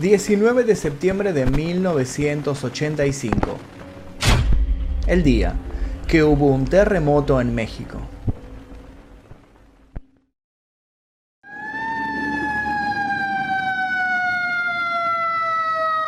[0.00, 3.58] 19 de septiembre de 1985.
[5.06, 5.52] El día
[6.08, 7.98] que hubo un terremoto en México.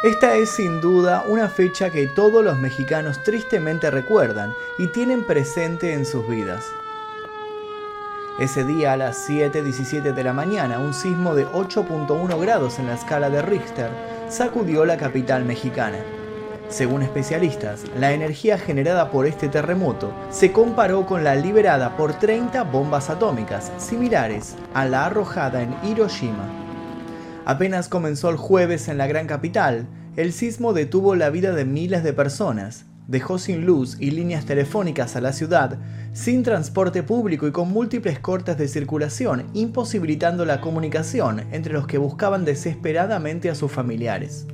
[0.02, 5.92] Esta es sin duda una fecha que todos los mexicanos tristemente recuerdan y tienen presente
[5.92, 6.64] en sus vidas.
[8.38, 12.94] Ese día a las 7.17 de la mañana, un sismo de 8.1 grados en la
[12.94, 13.90] escala de Richter
[14.30, 15.98] sacudió la capital mexicana.
[16.70, 22.62] Según especialistas, la energía generada por este terremoto se comparó con la liberada por 30
[22.64, 26.48] bombas atómicas, similares a la arrojada en Hiroshima.
[27.44, 32.02] Apenas comenzó el jueves en la gran capital, el sismo detuvo la vida de miles
[32.02, 35.78] de personas, dejó sin luz y líneas telefónicas a la ciudad,
[36.12, 41.98] sin transporte público y con múltiples cortes de circulación, imposibilitando la comunicación entre los que
[41.98, 44.46] buscaban desesperadamente a sus familiares.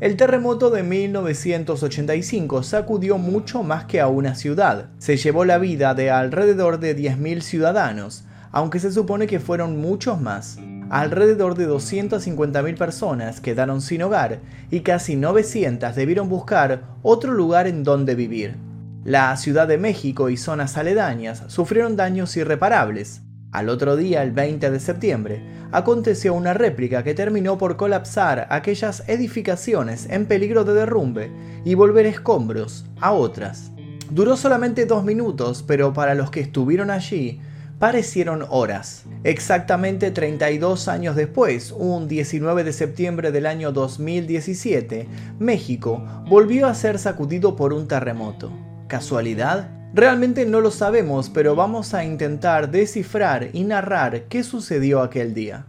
[0.00, 4.90] El terremoto de 1985 sacudió mucho más que a una ciudad.
[4.98, 10.20] Se llevó la vida de alrededor de 10.000 ciudadanos, aunque se supone que fueron muchos
[10.20, 10.58] más.
[10.90, 14.40] Alrededor de 250.000 personas quedaron sin hogar
[14.70, 18.56] y casi 900 debieron buscar otro lugar en donde vivir.
[19.04, 23.22] La Ciudad de México y zonas aledañas sufrieron daños irreparables.
[23.52, 29.04] Al otro día, el 20 de septiembre, aconteció una réplica que terminó por colapsar aquellas
[29.08, 31.30] edificaciones en peligro de derrumbe
[31.64, 33.70] y volver escombros a otras.
[34.10, 37.40] Duró solamente dos minutos, pero para los que estuvieron allí,
[37.84, 39.04] parecieron horas.
[39.24, 45.06] Exactamente 32 años después, un 19 de septiembre del año 2017,
[45.38, 48.50] México volvió a ser sacudido por un terremoto.
[48.88, 49.68] ¿Casualidad?
[49.92, 55.66] Realmente no lo sabemos, pero vamos a intentar descifrar y narrar qué sucedió aquel día.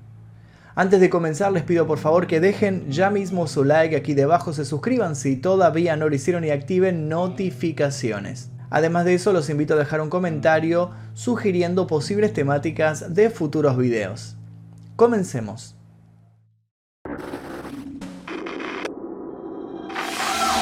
[0.73, 4.53] Antes de comenzar les pido por favor que dejen ya mismo su like aquí debajo,
[4.53, 8.51] se suscriban si todavía no lo hicieron y activen notificaciones.
[8.75, 14.36] Además de eso, los invito a dejar un comentario sugiriendo posibles temáticas de futuros videos.
[14.97, 15.78] Comencemos.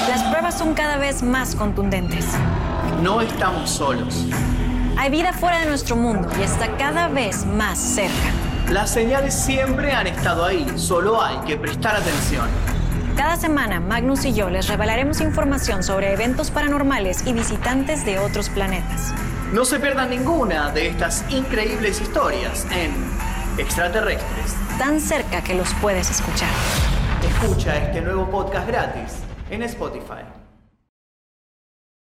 [0.07, 2.27] Las pruebas son cada vez más contundentes.
[3.01, 4.27] No estamos solos.
[4.95, 8.29] Hay vida fuera de nuestro mundo y está cada vez más cerca.
[8.69, 12.47] Las señales siempre han estado ahí, solo hay que prestar atención.
[13.15, 18.49] Cada semana, Magnus y yo les revelaremos información sobre eventos paranormales y visitantes de otros
[18.49, 19.13] planetas.
[19.53, 22.91] No se pierdan ninguna de estas increíbles historias en
[23.59, 24.55] Extraterrestres.
[24.79, 26.49] Tan cerca que los puedes escuchar.
[27.23, 29.19] Escucha este nuevo podcast gratis
[29.51, 30.25] en Spotify.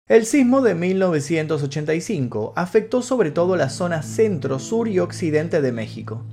[0.08, 6.24] El sismo de 1985 afectó sobre todo la zona centro, sur y occidente de México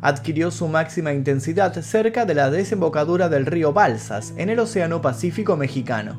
[0.00, 5.56] adquirió su máxima intensidad cerca de la desembocadura del río Balsas, en el Océano Pacífico
[5.56, 6.18] mexicano.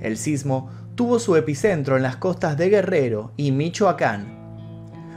[0.00, 4.40] El sismo tuvo su epicentro en las costas de Guerrero y Michoacán.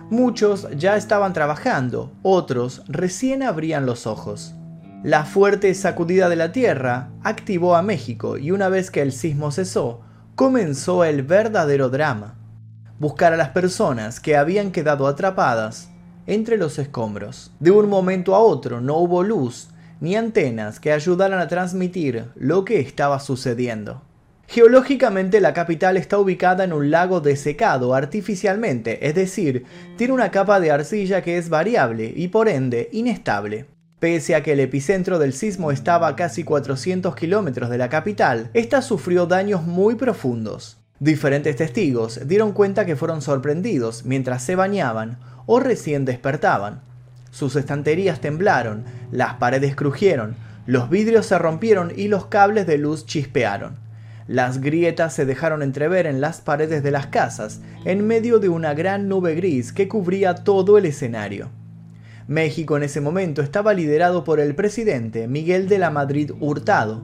[0.10, 4.54] Muchos ya estaban trabajando, otros recién abrían los ojos.
[5.04, 9.52] La fuerte sacudida de la tierra activó a México y una vez que el sismo
[9.52, 10.02] cesó,
[10.36, 12.36] comenzó el verdadero drama.
[13.00, 15.90] Buscar a las personas que habían quedado atrapadas
[16.28, 17.52] entre los escombros.
[17.60, 19.70] De un momento a otro no hubo luz
[20.00, 24.02] ni antenas que ayudaran a transmitir lo que estaba sucediendo.
[24.48, 29.66] Geológicamente la capital está ubicada en un lago desecado artificialmente, es decir,
[29.98, 33.66] tiene una capa de arcilla que es variable y por ende inestable.
[34.00, 38.52] Pese a que el epicentro del sismo estaba a casi 400 kilómetros de la capital,
[38.54, 40.78] esta sufrió daños muy profundos.
[41.00, 46.82] Diferentes testigos dieron cuenta que fueron sorprendidos mientras se bañaban o recién despertaban.
[47.32, 50.36] Sus estanterías temblaron, las paredes crujieron,
[50.66, 53.78] los vidrios se rompieron y los cables de luz chispearon.
[54.28, 58.74] Las grietas se dejaron entrever en las paredes de las casas, en medio de una
[58.74, 61.50] gran nube gris que cubría todo el escenario.
[62.28, 67.04] México en ese momento estaba liderado por el presidente Miguel de la Madrid Hurtado.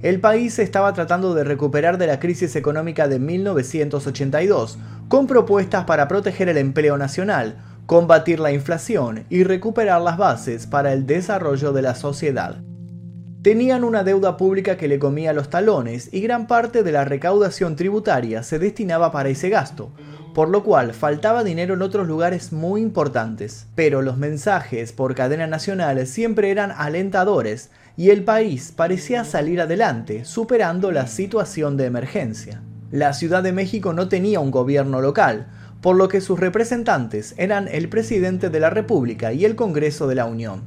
[0.00, 4.78] El país estaba tratando de recuperar de la crisis económica de 1982,
[5.08, 7.56] con propuestas para proteger el empleo nacional,
[7.86, 12.56] combatir la inflación y recuperar las bases para el desarrollo de la sociedad.
[13.42, 17.76] Tenían una deuda pública que le comía los talones y gran parte de la recaudación
[17.76, 19.92] tributaria se destinaba para ese gasto,
[20.34, 23.66] por lo cual faltaba dinero en otros lugares muy importantes.
[23.74, 30.24] Pero los mensajes por cadena nacional siempre eran alentadores y el país parecía salir adelante,
[30.24, 32.62] superando la situación de emergencia.
[32.90, 35.48] La Ciudad de México no tenía un gobierno local,
[35.84, 40.14] por lo que sus representantes eran el presidente de la República y el Congreso de
[40.14, 40.62] la Unión.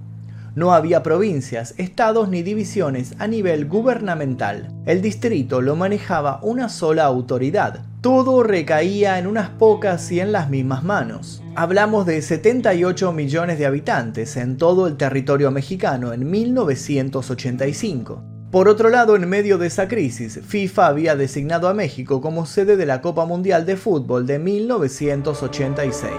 [0.54, 4.72] No había provincias, estados ni divisiones a nivel gubernamental.
[4.86, 7.84] El distrito lo manejaba una sola autoridad.
[8.02, 11.42] Todo recaía en unas pocas y en las mismas manos.
[11.56, 18.37] Hablamos de 78 millones de habitantes en todo el territorio mexicano en 1985.
[18.52, 22.78] Por otro lado, en medio de esa crisis, FIFA había designado a México como sede
[22.78, 26.12] de la Copa Mundial de Fútbol de 1986.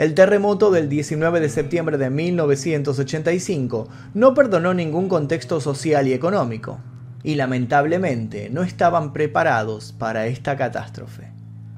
[0.00, 6.78] El terremoto del 19 de septiembre de 1985 no perdonó ningún contexto social y económico,
[7.22, 11.24] y lamentablemente no estaban preparados para esta catástrofe.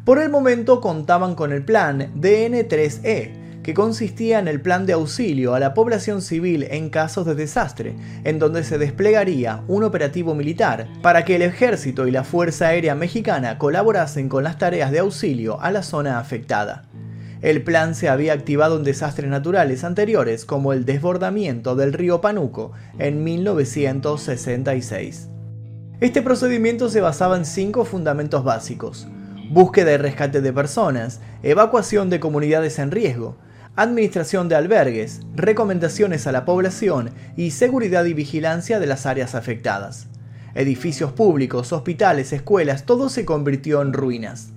[0.04, 5.54] Por el momento contaban con el plan DN3E, que consistía en el plan de auxilio
[5.54, 10.86] a la población civil en casos de desastre, en donde se desplegaría un operativo militar
[11.02, 15.60] para que el ejército y la Fuerza Aérea Mexicana colaborasen con las tareas de auxilio
[15.60, 16.84] a la zona afectada.
[17.42, 22.70] El plan se había activado en desastres naturales anteriores como el desbordamiento del río Panuco
[23.00, 25.28] en 1966.
[26.00, 29.08] Este procedimiento se basaba en cinco fundamentos básicos.
[29.50, 33.36] Búsqueda y rescate de personas, evacuación de comunidades en riesgo,
[33.74, 40.06] administración de albergues, recomendaciones a la población y seguridad y vigilancia de las áreas afectadas.
[40.54, 44.51] Edificios públicos, hospitales, escuelas, todo se convirtió en ruinas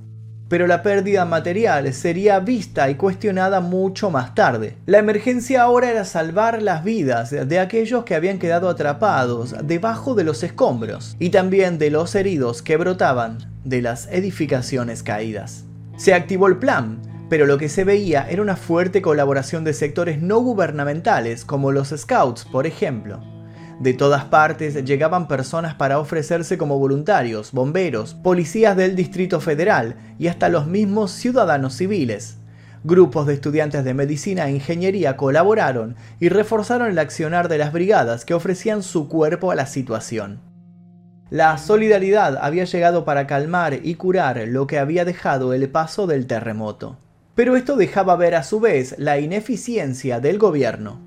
[0.48, 4.78] pero la pérdida material sería vista y cuestionada mucho más tarde.
[4.86, 10.24] La emergencia ahora era salvar las vidas de aquellos que habían quedado atrapados debajo de
[10.24, 15.66] los escombros y también de los heridos que brotaban de las edificaciones caídas.
[15.98, 20.22] Se activó el plan, pero lo que se veía era una fuerte colaboración de sectores
[20.22, 23.35] no gubernamentales como los Scouts, por ejemplo.
[23.80, 30.28] De todas partes llegaban personas para ofrecerse como voluntarios, bomberos, policías del Distrito Federal y
[30.28, 32.38] hasta los mismos ciudadanos civiles.
[32.86, 38.24] Grupos de estudiantes de medicina e ingeniería colaboraron y reforzaron el accionar de las brigadas
[38.24, 40.40] que ofrecían su cuerpo a la situación.
[41.30, 46.28] La solidaridad había llegado para calmar y curar lo que había dejado el paso del
[46.28, 46.98] terremoto.
[47.34, 51.00] Pero esto dejaba ver a su vez la ineficiencia del gobierno.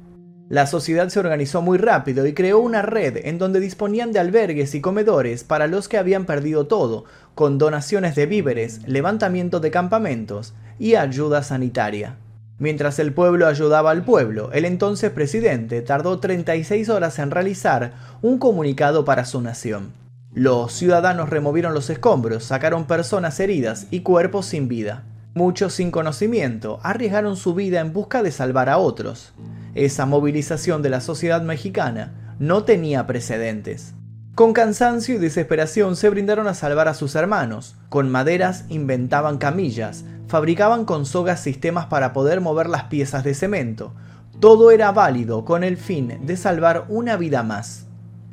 [0.48, 4.74] La sociedad se organizó muy rápido y creó una red en donde disponían de albergues
[4.74, 7.04] y comedores para los que habían perdido todo,
[7.34, 12.16] con donaciones de víveres, levantamiento de campamentos y ayuda sanitaria.
[12.58, 17.92] Mientras el pueblo ayudaba al pueblo, el entonces presidente tardó 36 horas en realizar
[18.22, 19.92] un comunicado para su nación.
[20.32, 25.04] Los ciudadanos removieron los escombros, sacaron personas heridas y cuerpos sin vida.
[25.38, 29.34] Muchos sin conocimiento arriesgaron su vida en busca de salvar a otros.
[29.76, 33.94] Esa movilización de la sociedad mexicana no tenía precedentes.
[34.34, 37.76] Con cansancio y desesperación se brindaron a salvar a sus hermanos.
[37.88, 43.94] Con maderas inventaban camillas, fabricaban con sogas sistemas para poder mover las piezas de cemento.
[44.40, 47.87] Todo era válido con el fin de salvar una vida más.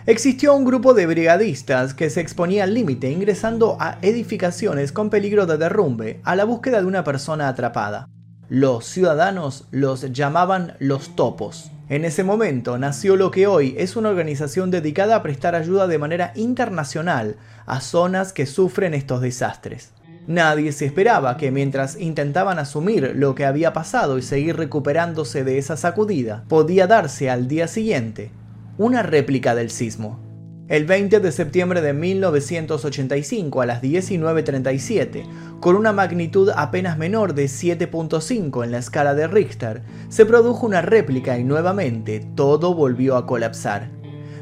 [0.07, 5.47] Existió un grupo de brigadistas que se exponía al límite ingresando a edificaciones con peligro
[5.47, 8.07] de derrumbe a la búsqueda de una persona atrapada.
[8.47, 11.71] Los ciudadanos los llamaban los topos.
[11.89, 15.97] En ese momento nació lo que hoy es una organización dedicada a prestar ayuda de
[15.97, 19.91] manera internacional a zonas que sufren estos desastres.
[20.27, 25.57] Nadie se esperaba que mientras intentaban asumir lo que había pasado y seguir recuperándose de
[25.57, 28.29] esa sacudida, podía darse al día siguiente
[28.77, 30.19] una réplica del sismo.
[30.67, 37.45] El 20 de septiembre de 1985 a las 19.37, con una magnitud apenas menor de
[37.45, 43.27] 7.5 en la escala de Richter, se produjo una réplica y nuevamente todo volvió a
[43.27, 43.91] colapsar.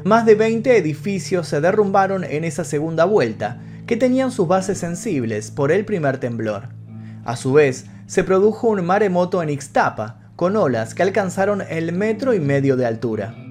[0.02, 5.50] Más de 20 edificios se derrumbaron en esa segunda vuelta, que tenían sus bases sensibles
[5.50, 6.70] por el primer temblor.
[7.24, 12.34] A su vez, se produjo un maremoto en Ixtapa, con olas que alcanzaron el metro
[12.34, 13.43] y medio de altura.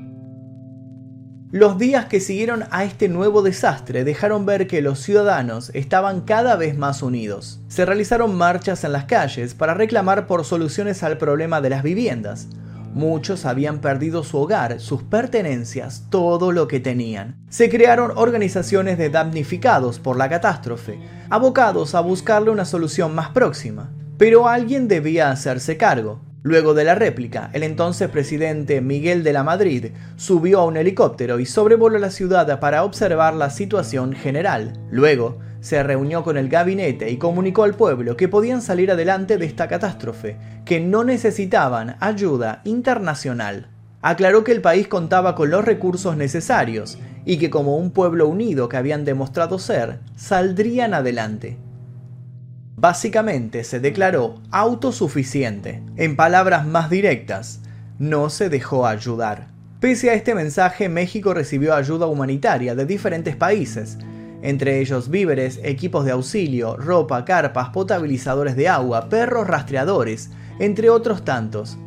[1.53, 6.55] Los días que siguieron a este nuevo desastre dejaron ver que los ciudadanos estaban cada
[6.55, 7.59] vez más unidos.
[7.67, 12.47] Se realizaron marchas en las calles para reclamar por soluciones al problema de las viviendas.
[12.95, 17.35] Muchos habían perdido su hogar, sus pertenencias, todo lo que tenían.
[17.49, 20.97] Se crearon organizaciones de damnificados por la catástrofe,
[21.29, 23.91] abocados a buscarle una solución más próxima.
[24.17, 26.19] Pero alguien debía hacerse cargo.
[26.45, 31.39] Luego de la réplica, el entonces presidente Miguel de la Madrid subió a un helicóptero
[31.39, 34.73] y sobrevoló la ciudad para observar la situación general.
[34.91, 39.45] Luego, se reunió con el gabinete y comunicó al pueblo que podían salir adelante de
[39.45, 40.35] esta catástrofe,
[40.65, 43.69] que no necesitaban ayuda internacional.
[44.01, 48.67] Aclaró que el país contaba con los recursos necesarios y que como un pueblo unido
[48.67, 51.57] que habían demostrado ser, saldrían adelante.
[52.75, 55.83] Básicamente se declaró autosuficiente.
[55.95, 57.61] En palabras más directas,
[57.99, 59.47] no se dejó ayudar.
[59.79, 63.97] Pese a este mensaje, México recibió ayuda humanitaria de diferentes países,
[64.41, 71.23] entre ellos víveres, equipos de auxilio, ropa, carpas, potabilizadores de agua, perros rastreadores, entre otros
[71.23, 71.77] tantos.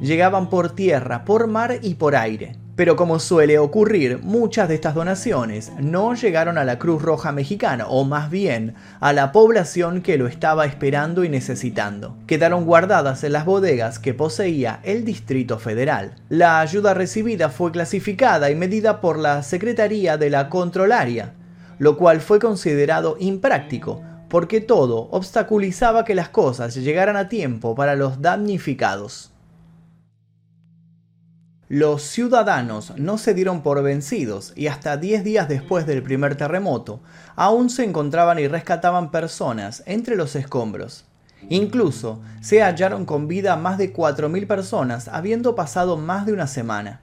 [0.00, 2.56] Llegaban por tierra, por mar y por aire.
[2.76, 7.86] Pero como suele ocurrir, muchas de estas donaciones no llegaron a la Cruz Roja Mexicana,
[7.88, 12.18] o más bien a la población que lo estaba esperando y necesitando.
[12.26, 16.16] Quedaron guardadas en las bodegas que poseía el Distrito Federal.
[16.28, 21.32] La ayuda recibida fue clasificada y medida por la Secretaría de la Controlaria,
[21.78, 27.94] lo cual fue considerado impráctico, porque todo obstaculizaba que las cosas llegaran a tiempo para
[27.94, 29.32] los damnificados.
[31.68, 37.00] Los ciudadanos no se dieron por vencidos y hasta 10 días después del primer terremoto
[37.34, 41.06] aún se encontraban y rescataban personas entre los escombros.
[41.48, 47.00] Incluso se hallaron con vida más de 4.000 personas habiendo pasado más de una semana.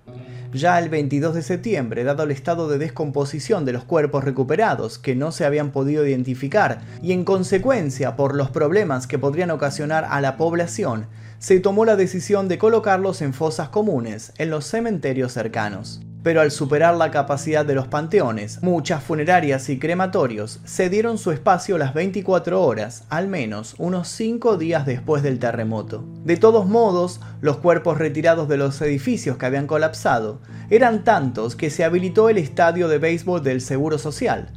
[0.53, 5.13] Ya el 22 de septiembre, dado el estado de descomposición de los cuerpos recuperados que
[5.13, 10.21] no se habían podido identificar y en consecuencia por los problemas que podrían ocasionar a
[10.21, 11.07] la población,
[11.43, 16.51] se tomó la decisión de colocarlos en fosas comunes en los cementerios cercanos pero al
[16.51, 22.63] superar la capacidad de los panteones, muchas funerarias y crematorios cedieron su espacio las 24
[22.63, 26.05] horas, al menos unos 5 días después del terremoto.
[26.23, 31.69] De todos modos, los cuerpos retirados de los edificios que habían colapsado eran tantos que
[31.69, 34.47] se habilitó el estadio de béisbol del Seguro Social.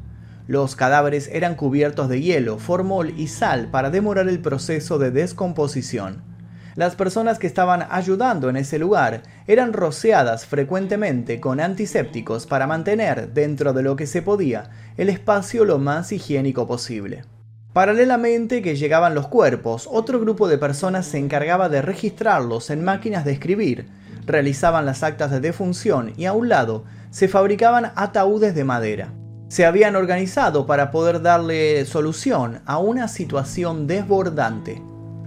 [0.47, 6.36] Los cadáveres eran cubiertos de hielo, formol y sal para demorar el proceso de descomposición.
[6.77, 13.33] Las personas que estaban ayudando en ese lugar eran rociadas frecuentemente con antisépticos para mantener,
[13.33, 14.69] dentro de lo que se podía,
[14.99, 17.25] el espacio lo más higiénico posible.
[17.73, 23.25] Paralelamente que llegaban los cuerpos, otro grupo de personas se encargaba de registrarlos en máquinas
[23.25, 23.89] de escribir,
[24.27, 29.15] realizaban las actas de defunción y a un lado se fabricaban ataúdes de madera.
[29.49, 34.83] Se habían organizado para poder darle solución a una situación desbordante.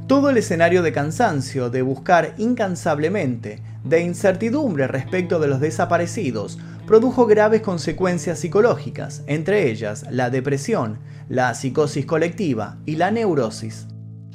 [0.09, 7.27] Todo el escenario de cansancio, de buscar incansablemente, de incertidumbre respecto de los desaparecidos, produjo
[7.27, 10.97] graves consecuencias psicológicas, entre ellas la depresión,
[11.29, 13.85] la psicosis colectiva y la neurosis.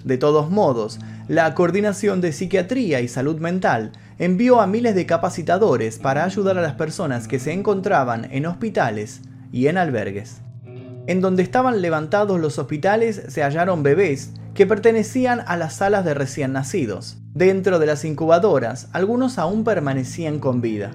[0.05, 3.91] De todos modos, la Coordinación de Psiquiatría y Salud Mental
[4.21, 9.23] envió a miles de capacitadores para ayudar a las personas que se encontraban en hospitales
[9.51, 10.37] y en albergues.
[11.09, 16.15] En donde estaban levantados los hospitales se hallaron bebés que pertenecían a las salas de
[16.15, 17.19] recién nacidos.
[17.35, 20.93] Dentro de las incubadoras, algunos aún permanecían con vida.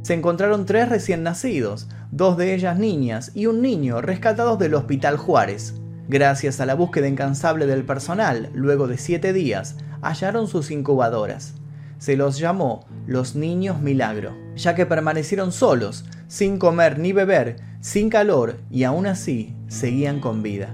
[0.00, 5.18] Se encontraron tres recién nacidos, dos de ellas niñas y un niño rescatados del Hospital
[5.18, 5.74] Juárez.
[6.08, 11.54] Gracias a la búsqueda incansable del personal, luego de siete días, hallaron sus incubadoras.
[11.98, 18.08] Se los llamó los niños milagro, ya que permanecieron solos, sin comer ni beber, sin
[18.08, 20.72] calor y aún así seguían con vida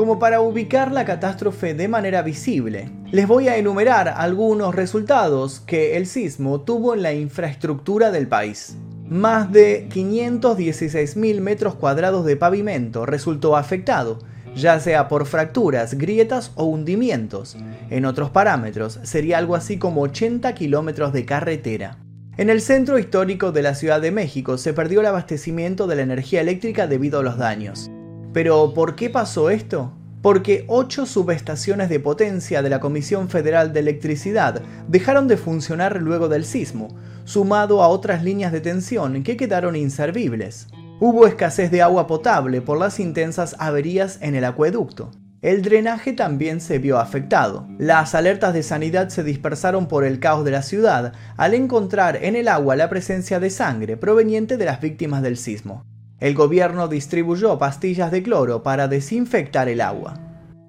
[0.00, 2.90] como para ubicar la catástrofe de manera visible.
[3.12, 8.78] Les voy a enumerar algunos resultados que el sismo tuvo en la infraestructura del país.
[9.04, 14.20] Más de 516.000 metros cuadrados de pavimento resultó afectado,
[14.56, 17.58] ya sea por fracturas, grietas o hundimientos.
[17.90, 21.98] En otros parámetros, sería algo así como 80 kilómetros de carretera.
[22.38, 26.02] En el centro histórico de la Ciudad de México se perdió el abastecimiento de la
[26.02, 27.90] energía eléctrica debido a los daños.
[28.32, 29.92] Pero, ¿por qué pasó esto?
[30.22, 36.28] Porque ocho subestaciones de potencia de la Comisión Federal de Electricidad dejaron de funcionar luego
[36.28, 36.88] del sismo,
[37.24, 40.68] sumado a otras líneas de tensión que quedaron inservibles.
[41.00, 45.10] Hubo escasez de agua potable por las intensas averías en el acueducto.
[45.42, 47.66] El drenaje también se vio afectado.
[47.78, 52.36] Las alertas de sanidad se dispersaron por el caos de la ciudad al encontrar en
[52.36, 55.86] el agua la presencia de sangre proveniente de las víctimas del sismo.
[56.20, 60.20] El gobierno distribuyó pastillas de cloro para desinfectar el agua.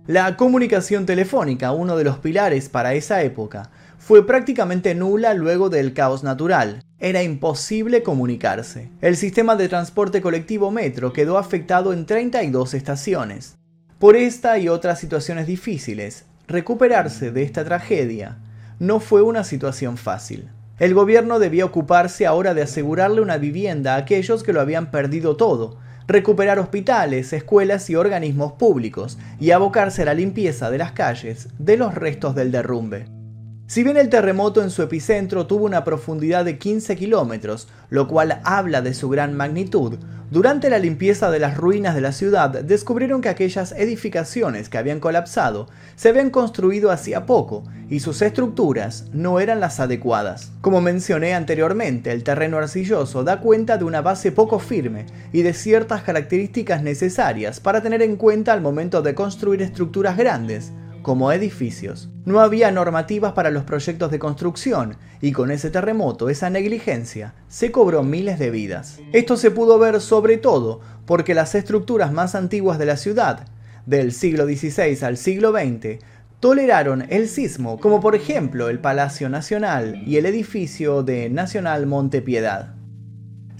[0.07, 5.93] La comunicación telefónica, uno de los pilares para esa época, fue prácticamente nula luego del
[5.93, 6.81] caos natural.
[6.99, 8.89] Era imposible comunicarse.
[9.01, 13.57] El sistema de transporte colectivo metro quedó afectado en 32 estaciones.
[13.99, 18.39] Por esta y otras situaciones difíciles, recuperarse de esta tragedia
[18.79, 20.49] no fue una situación fácil.
[20.81, 25.37] El gobierno debía ocuparse ahora de asegurarle una vivienda a aquellos que lo habían perdido
[25.37, 31.49] todo, recuperar hospitales, escuelas y organismos públicos y abocarse a la limpieza de las calles
[31.59, 33.20] de los restos del derrumbe.
[33.71, 38.41] Si bien el terremoto en su epicentro tuvo una profundidad de 15 kilómetros, lo cual
[38.43, 39.97] habla de su gran magnitud,
[40.29, 44.99] durante la limpieza de las ruinas de la ciudad descubrieron que aquellas edificaciones que habían
[44.99, 50.51] colapsado se habían construido hacía poco y sus estructuras no eran las adecuadas.
[50.59, 55.53] Como mencioné anteriormente, el terreno arcilloso da cuenta de una base poco firme y de
[55.53, 62.09] ciertas características necesarias para tener en cuenta al momento de construir estructuras grandes, como edificios.
[62.25, 67.71] No había normativas para los proyectos de construcción y con ese terremoto, esa negligencia, se
[67.71, 68.99] cobró miles de vidas.
[69.11, 73.47] Esto se pudo ver sobre todo porque las estructuras más antiguas de la ciudad,
[73.85, 75.99] del siglo XVI al siglo XX,
[76.39, 82.80] toleraron el sismo, como por ejemplo el Palacio Nacional y el edificio de Nacional Montepiedad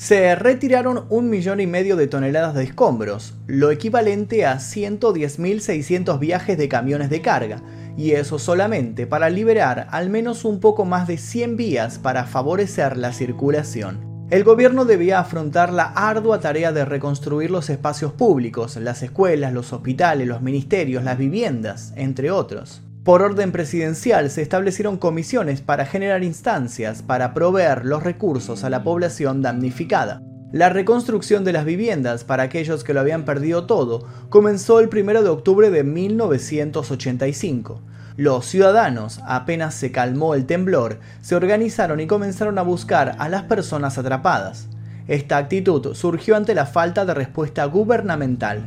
[0.02, 6.58] se retiraron un millón y medio de toneladas de escombros, lo equivalente a 110.600 viajes
[6.58, 7.62] de camiones de carga,
[7.96, 12.98] y eso solamente para liberar al menos un poco más de 100 vías para favorecer
[12.98, 14.00] la circulación.
[14.32, 19.72] El gobierno debía afrontar la ardua tarea de reconstruir los espacios públicos, las escuelas, los
[19.72, 22.82] hospitales, los ministerios, las viviendas, entre otros.
[23.04, 28.84] Por orden presidencial se establecieron comisiones para generar instancias para proveer los recursos a la
[28.84, 30.22] población damnificada.
[30.52, 35.24] La reconstrucción de las viviendas para aquellos que lo habían perdido todo comenzó el 1
[35.24, 37.82] de octubre de 1985.
[38.18, 43.44] Los ciudadanos, apenas se calmó el temblor, se organizaron y comenzaron a buscar a las
[43.44, 44.68] personas atrapadas.
[45.08, 48.62] Esta actitud surgió ante la falta de respuesta gubernamental.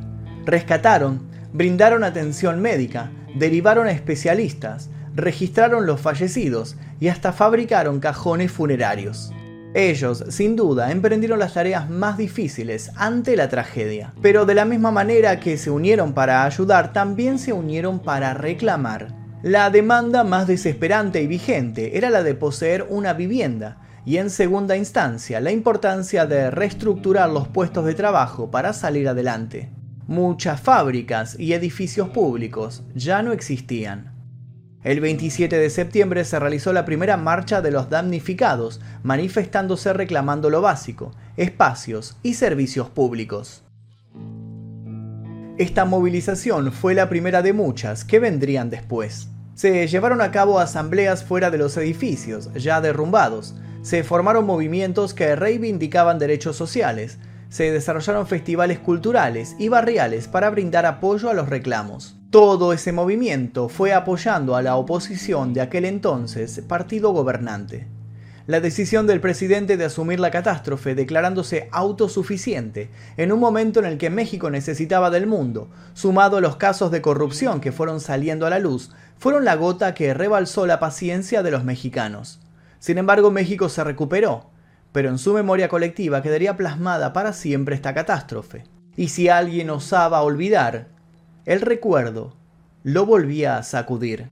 [0.44, 1.22] Rescataron,
[1.52, 9.32] brindaron atención médica, derivaron a especialistas, registraron los fallecidos y hasta fabricaron cajones funerarios.
[9.74, 14.92] Ellos, sin duda, emprendieron las tareas más difíciles ante la tragedia, pero de la misma
[14.92, 19.08] manera que se unieron para ayudar, también se unieron para reclamar.
[19.42, 24.76] La demanda más desesperante y vigente era la de poseer una vivienda, y en segunda
[24.76, 29.70] instancia la importancia de reestructurar los puestos de trabajo para salir adelante.
[30.06, 34.12] Muchas fábricas y edificios públicos ya no existían.
[34.82, 40.60] El 27 de septiembre se realizó la primera marcha de los damnificados, manifestándose reclamando lo
[40.60, 43.62] básico, espacios y servicios públicos.
[45.56, 49.28] Esta movilización fue la primera de muchas que vendrían después.
[49.54, 55.34] Se llevaron a cabo asambleas fuera de los edificios, ya derrumbados, se formaron movimientos que
[55.36, 57.18] reivindicaban derechos sociales,
[57.54, 62.16] se desarrollaron festivales culturales y barriales para brindar apoyo a los reclamos.
[62.30, 67.86] Todo ese movimiento fue apoyando a la oposición de aquel entonces partido gobernante.
[68.48, 73.98] La decisión del presidente de asumir la catástrofe declarándose autosuficiente en un momento en el
[73.98, 78.50] que México necesitaba del mundo, sumado a los casos de corrupción que fueron saliendo a
[78.50, 82.40] la luz, fueron la gota que rebalsó la paciencia de los mexicanos.
[82.80, 84.50] Sin embargo, México se recuperó,
[84.94, 88.62] pero en su memoria colectiva quedaría plasmada para siempre esta catástrofe.
[88.96, 90.86] Y si alguien osaba olvidar,
[91.46, 92.36] el recuerdo
[92.84, 94.30] lo volvía a sacudir.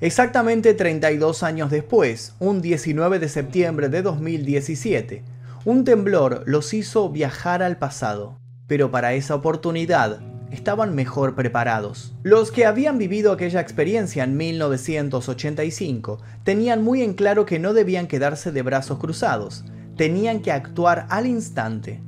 [0.00, 5.22] Exactamente 32 años después, un 19 de septiembre de 2017,
[5.64, 8.36] un temblor los hizo viajar al pasado,
[8.66, 10.18] pero para esa oportunidad
[10.50, 12.14] estaban mejor preparados.
[12.22, 18.06] Los que habían vivido aquella experiencia en 1985 tenían muy en claro que no debían
[18.06, 19.64] quedarse de brazos cruzados,
[19.96, 22.00] tenían que actuar al instante.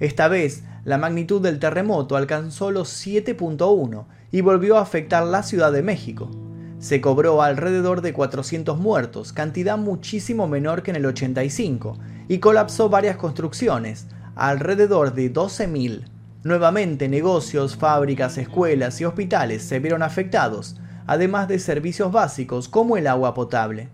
[0.00, 5.72] Esta vez, la magnitud del terremoto alcanzó los 7.1 y volvió a afectar la Ciudad
[5.72, 6.30] de México.
[6.78, 12.88] Se cobró alrededor de 400 muertos, cantidad muchísimo menor que en el 85, y colapsó
[12.88, 16.17] varias construcciones, alrededor de 12.000.
[16.48, 23.06] Nuevamente negocios, fábricas, escuelas y hospitales se vieron afectados, además de servicios básicos como el
[23.06, 23.90] agua potable.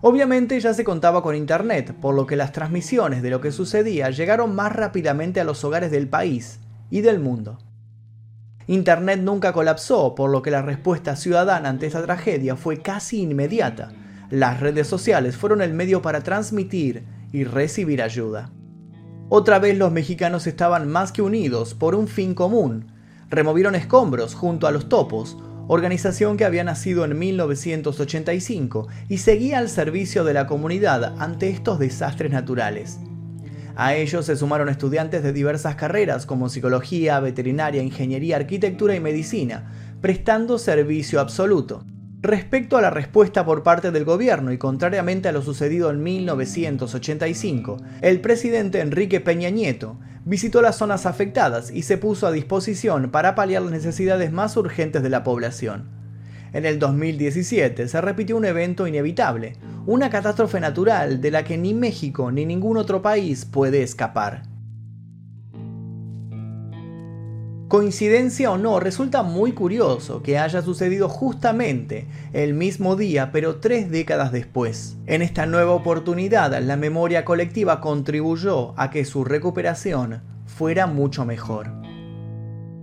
[0.00, 4.08] Obviamente ya se contaba con Internet, por lo que las transmisiones de lo que sucedía
[4.08, 7.58] llegaron más rápidamente a los hogares del país y del mundo.
[8.66, 13.92] Internet nunca colapsó, por lo que la respuesta ciudadana ante esta tragedia fue casi inmediata.
[14.30, 18.50] Las redes sociales fueron el medio para transmitir y recibir ayuda.
[19.30, 22.86] Otra vez los mexicanos estaban más que unidos por un fin común.
[23.28, 25.36] Removieron escombros junto a los topos,
[25.66, 31.78] organización que había nacido en 1985 y seguía al servicio de la comunidad ante estos
[31.78, 33.00] desastres naturales.
[33.76, 39.70] A ellos se sumaron estudiantes de diversas carreras como psicología, veterinaria, ingeniería, arquitectura y medicina,
[40.00, 41.84] prestando servicio absoluto.
[42.20, 47.76] Respecto a la respuesta por parte del gobierno y contrariamente a lo sucedido en 1985,
[48.00, 53.36] el presidente Enrique Peña Nieto visitó las zonas afectadas y se puso a disposición para
[53.36, 55.90] paliar las necesidades más urgentes de la población.
[56.52, 59.52] En el 2017 se repitió un evento inevitable,
[59.86, 64.42] una catástrofe natural de la que ni México ni ningún otro país puede escapar.
[67.68, 73.90] Coincidencia o no, resulta muy curioso que haya sucedido justamente el mismo día, pero tres
[73.90, 74.96] décadas después.
[75.06, 81.70] En esta nueva oportunidad, la memoria colectiva contribuyó a que su recuperación fuera mucho mejor.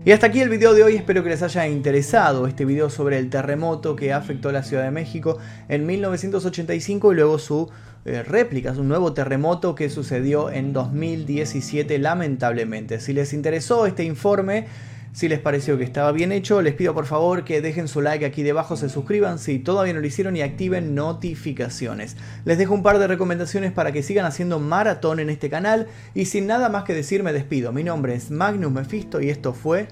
[0.05, 3.17] Y hasta aquí el video de hoy, espero que les haya interesado este video sobre
[3.17, 7.71] el terremoto que afectó a la Ciudad de México en 1985 y luego su
[8.05, 12.99] eh, réplica, un nuevo terremoto que sucedió en 2017 lamentablemente.
[12.99, 14.67] Si les interesó este informe,
[15.11, 18.23] si les pareció que estaba bien hecho, les pido por favor que dejen su like
[18.23, 22.15] aquí debajo, se suscriban si todavía no lo hicieron y activen notificaciones.
[22.43, 26.25] Les dejo un par de recomendaciones para que sigan haciendo maratón en este canal y
[26.25, 27.71] sin nada más que decir me despido.
[27.71, 29.87] Mi nombre es Magnus Mephisto y esto fue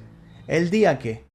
[0.46, 1.33] El Día Que.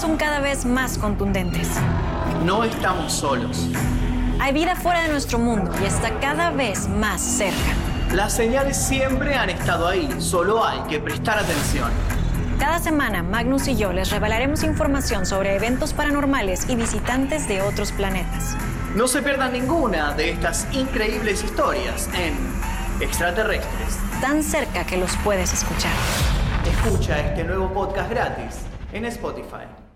[0.00, 1.68] Son cada vez más contundentes.
[2.42, 3.68] No estamos solos.
[4.40, 7.74] Hay vida fuera de nuestro mundo y está cada vez más cerca.
[8.14, 11.90] Las señales siempre han estado ahí, solo hay que prestar atención.
[12.58, 17.92] Cada semana, Magnus y yo les revelaremos información sobre eventos paranormales y visitantes de otros
[17.92, 18.56] planetas.
[18.96, 22.34] No se pierdan ninguna de estas increíbles historias en
[23.02, 23.98] Extraterrestres.
[24.22, 25.92] Tan cerca que los puedes escuchar.
[26.66, 28.60] Escucha este nuevo podcast gratis
[28.92, 29.89] en Spotify.